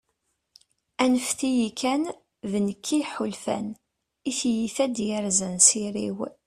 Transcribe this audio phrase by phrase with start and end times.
[1.03, 2.01] anfet-iyi kan,
[2.51, 3.67] d nekk i yeḥulfan,
[4.29, 6.19] i tyita i d-yerzan s iri-w